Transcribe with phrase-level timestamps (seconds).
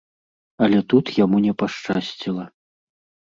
[0.67, 2.45] Але тут яму не пашчасціла.